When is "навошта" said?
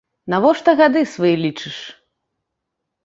0.33-0.71